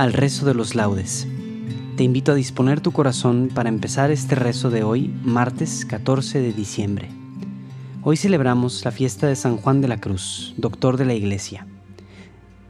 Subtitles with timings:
[0.00, 1.28] Al rezo de los laudes.
[1.98, 6.54] Te invito a disponer tu corazón para empezar este rezo de hoy, martes 14 de
[6.54, 7.10] diciembre.
[8.02, 11.66] Hoy celebramos la fiesta de San Juan de la Cruz, doctor de la Iglesia.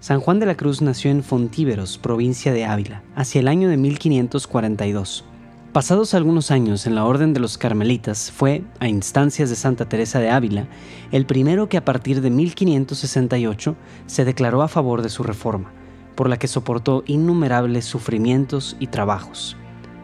[0.00, 3.76] San Juan de la Cruz nació en Fontíveros, provincia de Ávila, hacia el año de
[3.76, 5.26] 1542.
[5.74, 10.18] Pasados algunos años en la Orden de los Carmelitas, fue, a instancias de Santa Teresa
[10.18, 10.66] de Ávila,
[11.12, 15.74] el primero que a partir de 1568 se declaró a favor de su reforma
[16.18, 19.56] por la que soportó innumerables sufrimientos y trabajos.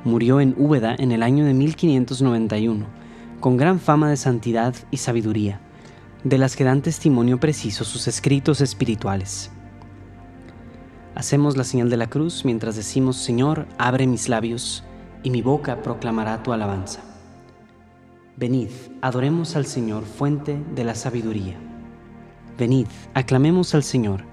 [0.04, 2.86] Murió en Úbeda en el año de 1591,
[3.40, 5.60] con gran fama de santidad y sabiduría,
[6.22, 9.50] de las que dan testimonio preciso sus escritos espirituales.
[11.16, 14.84] Hacemos la señal de la cruz mientras decimos, Señor, abre mis labios,
[15.24, 17.00] y mi boca proclamará tu alabanza.
[18.36, 18.68] Venid,
[19.02, 21.56] adoremos al Señor, fuente de la sabiduría.
[22.56, 24.32] Venid, aclamemos al Señor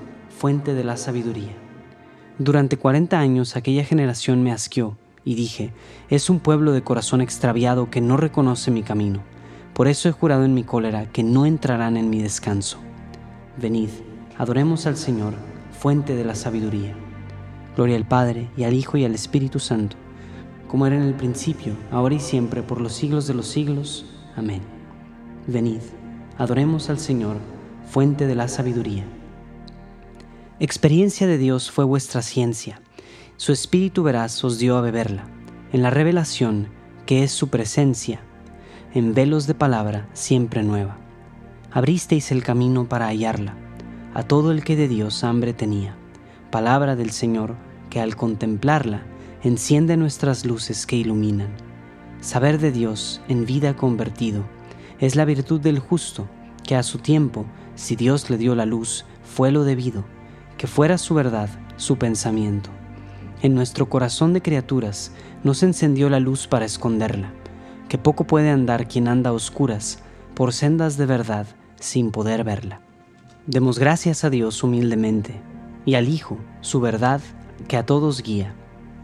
[0.41, 1.51] fuente de la sabiduría.
[2.39, 5.71] Durante cuarenta años aquella generación me asqueó, y dije,
[6.09, 9.21] es un pueblo de corazón extraviado que no reconoce mi camino.
[9.75, 12.79] Por eso he jurado en mi cólera que no entrarán en mi descanso.
[13.61, 13.89] Venid,
[14.35, 15.35] adoremos al Señor,
[15.79, 16.95] fuente de la sabiduría.
[17.75, 19.95] Gloria al Padre, y al Hijo, y al Espíritu Santo,
[20.67, 24.07] como era en el principio, ahora y siempre, por los siglos de los siglos.
[24.35, 24.61] Amén.
[25.45, 25.81] Venid,
[26.39, 27.37] adoremos al Señor,
[27.85, 29.05] fuente de la sabiduría.
[30.63, 32.79] Experiencia de Dios fue vuestra ciencia.
[33.35, 35.25] Su Espíritu veraz os dio a beberla,
[35.73, 36.67] en la revelación
[37.07, 38.21] que es su presencia,
[38.93, 40.99] en velos de palabra siempre nueva.
[41.71, 43.55] Abristeis el camino para hallarla,
[44.13, 45.95] a todo el que de Dios hambre tenía.
[46.51, 47.55] Palabra del Señor
[47.89, 49.01] que al contemplarla
[49.41, 51.49] enciende nuestras luces que iluminan.
[52.19, 54.45] Saber de Dios en vida convertido
[54.99, 56.29] es la virtud del justo,
[56.63, 60.05] que a su tiempo, si Dios le dio la luz, fue lo debido
[60.61, 62.69] que fuera su verdad, su pensamiento.
[63.41, 65.11] En nuestro corazón de criaturas
[65.43, 67.33] no se encendió la luz para esconderla,
[67.89, 70.03] que poco puede andar quien anda a oscuras
[70.35, 71.47] por sendas de verdad
[71.79, 72.79] sin poder verla.
[73.47, 75.41] Demos gracias a Dios humildemente
[75.83, 77.21] y al Hijo, su verdad,
[77.67, 78.53] que a todos guía.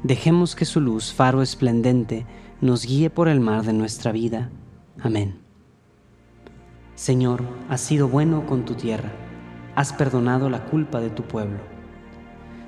[0.03, 2.27] Dejemos que su luz, faro esplendente,
[2.61, 4.51] nos guíe por el mar de nuestra vida.
[5.01, 5.39] Amén.
[6.93, 9.11] Señor, has sido bueno con tu tierra
[9.77, 11.59] has perdonado la culpa de tu pueblo.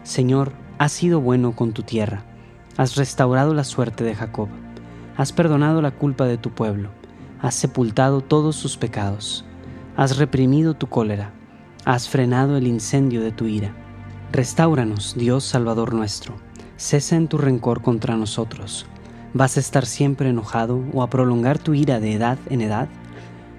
[0.03, 2.21] Señor, has sido bueno con tu tierra,
[2.77, 4.47] has restaurado la suerte de Jacob,
[5.17, 6.91] has perdonado la culpa de tu pueblo,
[7.41, 9.44] has sepultado todos sus pecados,
[9.97, 11.33] has reprimido tu cólera,
[11.83, 13.73] has frenado el incendio de tu ira.
[14.31, 16.35] Restáuranos, Dios Salvador nuestro,
[16.77, 18.85] cesa en tu rencor contra nosotros.
[19.33, 22.88] ¿Vas a estar siempre enojado o a prolongar tu ira de edad en edad?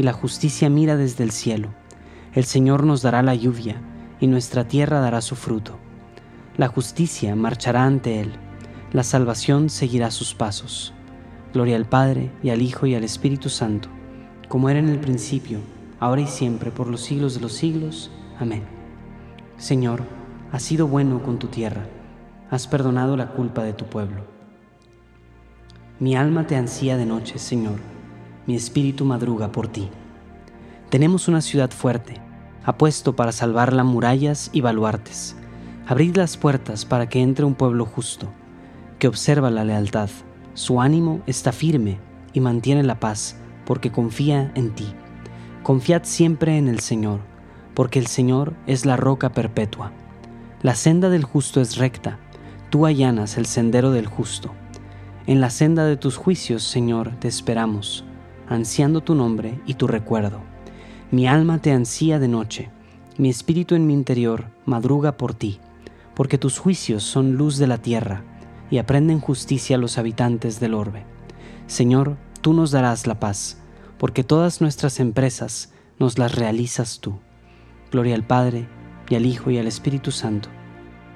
[0.00, 1.68] y la justicia mira desde el cielo.
[2.32, 3.82] El Señor nos dará la lluvia
[4.18, 5.76] y nuestra tierra dará su fruto.
[6.56, 8.32] La justicia marchará ante él,
[8.94, 10.94] la salvación seguirá sus pasos.
[11.52, 13.90] Gloria al Padre, y al Hijo, y al Espíritu Santo,
[14.48, 15.58] como era en el principio,
[15.98, 18.10] ahora y siempre, por los siglos de los siglos.
[18.38, 18.62] Amén.
[19.58, 20.04] Señor,
[20.50, 21.84] has sido bueno con tu tierra,
[22.50, 24.24] has perdonado la culpa de tu pueblo.
[25.98, 27.80] Mi alma te ansía de noche, Señor,
[28.46, 29.88] mi espíritu madruga por ti.
[30.88, 32.14] Tenemos una ciudad fuerte,
[32.64, 35.36] apuesto para salvarla murallas y baluartes
[35.90, 38.28] Abrid las puertas para que entre un pueblo justo,
[39.00, 40.08] que observa la lealtad.
[40.54, 41.98] Su ánimo está firme
[42.32, 44.86] y mantiene la paz, porque confía en ti.
[45.64, 47.18] Confiad siempre en el Señor,
[47.74, 49.90] porque el Señor es la roca perpetua.
[50.62, 52.20] La senda del justo es recta,
[52.70, 54.52] tú allanas el sendero del justo.
[55.26, 58.04] En la senda de tus juicios, Señor, te esperamos,
[58.50, 60.42] ansiando tu nombre y tu recuerdo.
[61.10, 62.68] Mi alma te ansía de noche,
[63.16, 65.58] mi espíritu en mi interior madruga por ti
[66.20, 68.24] porque tus juicios son luz de la tierra
[68.70, 71.04] y aprenden justicia los habitantes del orbe.
[71.66, 73.56] Señor, tú nos darás la paz,
[73.96, 77.18] porque todas nuestras empresas nos las realizas tú.
[77.90, 78.68] Gloria al Padre,
[79.08, 80.50] y al Hijo, y al Espíritu Santo,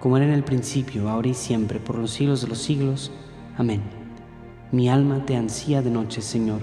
[0.00, 3.12] como era en el principio, ahora y siempre, por los siglos de los siglos.
[3.58, 3.82] Amén.
[4.72, 6.62] Mi alma te ansía de noche, Señor,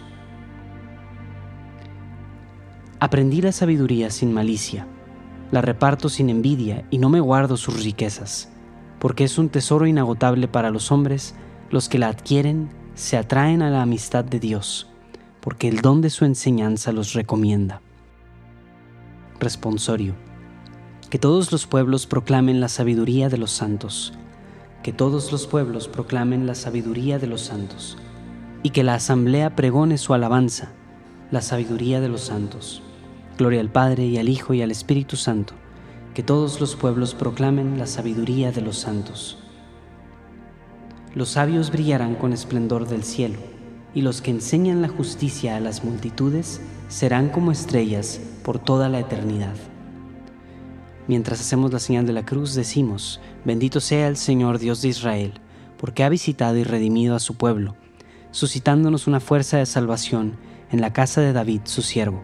[3.01, 4.87] Aprendí la sabiduría sin malicia,
[5.51, 8.51] la reparto sin envidia y no me guardo sus riquezas
[9.01, 11.33] porque es un tesoro inagotable para los hombres,
[11.71, 14.91] los que la adquieren se atraen a la amistad de Dios,
[15.39, 17.81] porque el don de su enseñanza los recomienda.
[19.39, 20.13] Responsorio.
[21.09, 24.13] Que todos los pueblos proclamen la sabiduría de los santos,
[24.83, 27.97] que todos los pueblos proclamen la sabiduría de los santos,
[28.61, 30.73] y que la asamblea pregone su alabanza,
[31.31, 32.83] la sabiduría de los santos.
[33.41, 35.55] Gloria al Padre y al Hijo y al Espíritu Santo
[36.13, 39.39] que todos los pueblos proclamen la sabiduría de los santos.
[41.15, 43.39] Los sabios brillarán con esplendor del cielo,
[43.95, 48.99] y los que enseñan la justicia a las multitudes serán como estrellas por toda la
[48.99, 49.55] eternidad.
[51.07, 55.33] Mientras hacemos la señal de la cruz, decimos, bendito sea el Señor Dios de Israel,
[55.77, 57.75] porque ha visitado y redimido a su pueblo,
[58.29, 60.37] suscitándonos una fuerza de salvación
[60.71, 62.23] en la casa de David, su siervo,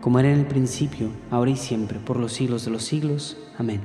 [0.00, 3.36] como era en el principio, ahora y siempre, por los siglos de los siglos.
[3.58, 3.80] Amén.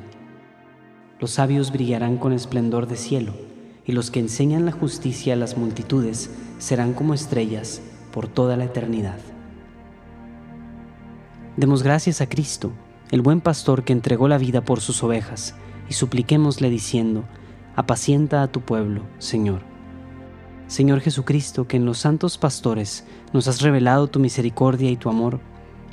[1.20, 3.34] Los sabios brillarán con esplendor de cielo,
[3.86, 7.82] y los que enseñan la justicia a las multitudes serán como estrellas
[8.12, 9.18] por toda la eternidad.
[11.58, 12.72] Demos gracias a Cristo,
[13.12, 15.56] el buen pastor que entregó la vida por sus ovejas,
[15.90, 17.26] y supliquémosle diciendo,
[17.76, 19.62] apacienta a tu pueblo, Señor.
[20.68, 25.40] Señor Jesucristo, que en los santos pastores nos has revelado tu misericordia y tu amor,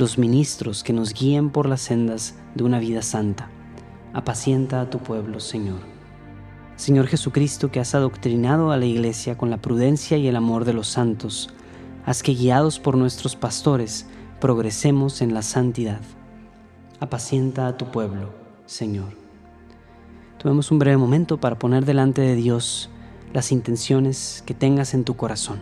[0.00, 3.50] los ministros que nos guíen por las sendas de una vida santa.
[4.14, 5.80] Apacienta a tu pueblo, Señor.
[6.76, 10.72] Señor Jesucristo, que has adoctrinado a la iglesia con la prudencia y el amor de
[10.72, 11.50] los santos,
[12.06, 14.06] haz que guiados por nuestros pastores,
[14.40, 16.00] progresemos en la santidad.
[16.98, 18.32] Apacienta a tu pueblo,
[18.64, 19.12] Señor.
[20.38, 22.88] Tomemos un breve momento para poner delante de Dios
[23.34, 25.60] las intenciones que tengas en tu corazón.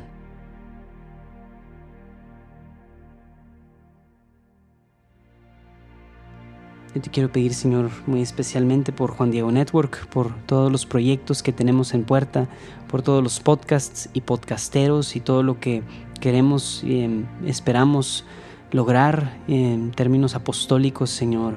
[7.02, 11.52] Te quiero pedir, Señor, muy especialmente por Juan Diego Network, por todos los proyectos que
[11.52, 12.48] tenemos en puerta,
[12.88, 15.82] por todos los podcasts y podcasteros y todo lo que
[16.20, 18.24] queremos y em, esperamos
[18.72, 21.54] lograr en términos apostólicos, Señor.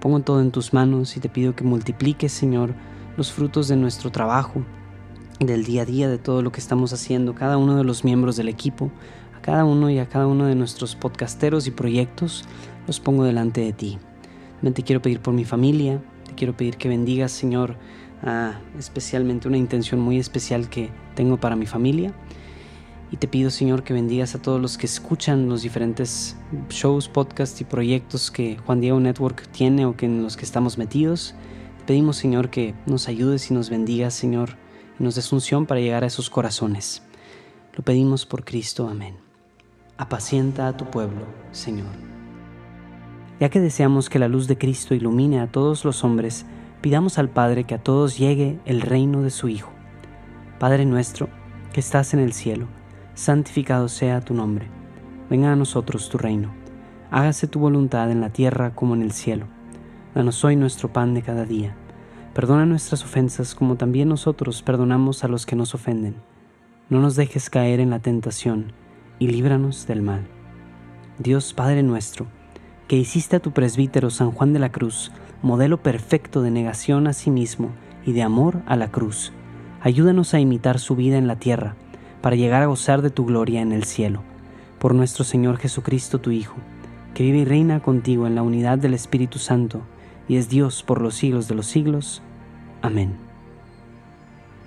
[0.00, 2.72] Pongo todo en tus manos y te pido que multipliques, Señor,
[3.18, 4.62] los frutos de nuestro trabajo,
[5.38, 8.36] del día a día, de todo lo que estamos haciendo, cada uno de los miembros
[8.36, 8.90] del equipo,
[9.36, 12.44] a cada uno y a cada uno de nuestros podcasteros y proyectos,
[12.86, 13.98] los pongo delante de ti.
[14.62, 17.76] Te quiero pedir por mi familia, te quiero pedir que bendigas, Señor,
[18.78, 22.14] especialmente una intención muy especial que tengo para mi familia
[23.12, 26.34] y te pido, Señor, que bendigas a todos los que escuchan los diferentes
[26.70, 30.78] shows, podcasts y proyectos que Juan Diego Network tiene o que en los que estamos
[30.78, 31.34] metidos.
[31.80, 34.56] Te pedimos, Señor, que nos ayudes y nos bendigas, Señor,
[34.98, 37.02] y nos des unción para llegar a esos corazones.
[37.74, 38.88] Lo pedimos por Cristo.
[38.88, 39.16] Amén.
[39.98, 42.11] Apacienta a tu pueblo, Señor.
[43.40, 46.46] Ya que deseamos que la luz de Cristo ilumine a todos los hombres,
[46.80, 49.72] pidamos al Padre que a todos llegue el reino de su Hijo.
[50.58, 51.28] Padre nuestro,
[51.72, 52.68] que estás en el cielo,
[53.14, 54.68] santificado sea tu nombre.
[55.28, 56.52] Venga a nosotros tu reino.
[57.10, 59.46] Hágase tu voluntad en la tierra como en el cielo.
[60.14, 61.74] Danos hoy nuestro pan de cada día.
[62.34, 66.16] Perdona nuestras ofensas como también nosotros perdonamos a los que nos ofenden.
[66.88, 68.72] No nos dejes caer en la tentación
[69.18, 70.26] y líbranos del mal.
[71.18, 72.26] Dios Padre nuestro,
[72.92, 77.14] que hiciste a tu presbítero San Juan de la Cruz, modelo perfecto de negación a
[77.14, 77.70] sí mismo
[78.04, 79.32] y de amor a la cruz,
[79.80, 81.74] ayúdanos a imitar su vida en la tierra
[82.20, 84.22] para llegar a gozar de tu gloria en el cielo.
[84.78, 86.56] Por nuestro Señor Jesucristo, tu Hijo,
[87.14, 89.80] que vive y reina contigo en la unidad del Espíritu Santo,
[90.28, 92.20] y es Dios por los siglos de los siglos.
[92.82, 93.14] Amén.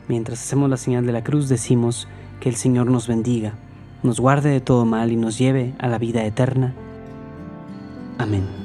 [0.08, 2.08] Mientras hacemos la señal de la cruz, decimos
[2.40, 3.54] que el Señor nos bendiga,
[4.02, 6.74] nos guarde de todo mal y nos lleve a la vida eterna.
[8.18, 8.65] Amén.